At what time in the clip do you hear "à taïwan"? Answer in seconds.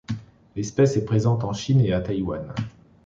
1.93-2.55